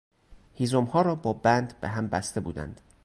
[0.53, 2.81] هیزمها را با بند به هم بسته بودند.